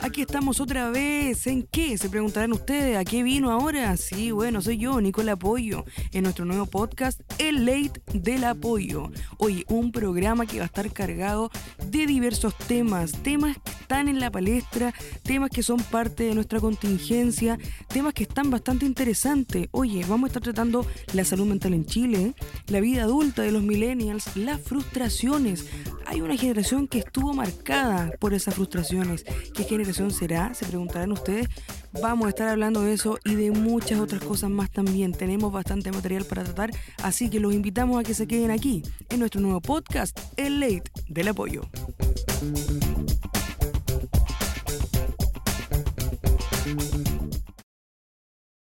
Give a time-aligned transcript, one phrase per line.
[0.00, 1.46] Aquí estamos otra vez.
[1.46, 1.96] ¿En qué?
[1.98, 2.96] Se preguntarán ustedes.
[2.96, 3.96] ¿A qué vino ahora?
[3.96, 9.10] Sí, bueno, soy yo, Nicole Apoyo, en nuestro nuevo podcast, El Late del Apoyo.
[9.38, 11.50] Hoy, un programa que va a estar cargado
[11.86, 14.92] de diversos temas, temas que están en la palestra,
[15.22, 19.68] temas que son parte de nuestra contingencia, temas que están bastante interesantes.
[19.70, 22.34] Oye, vamos a estar tratando la salud mental en Chile,
[22.66, 25.66] la vida adulta de los millennials, las frustraciones.
[26.06, 29.24] Hay una generación que estuvo marcada por esas frustraciones.
[29.54, 30.52] ¿Qué generación será?
[30.54, 31.46] Se preguntarán ustedes.
[32.02, 35.12] Vamos a estar hablando de eso y de muchas otras cosas más también.
[35.12, 36.72] Tenemos bastante material para tratar,
[37.04, 40.90] así que los invitamos a que se queden aquí, en nuestro nuevo podcast, El Late
[41.06, 41.62] del Apoyo.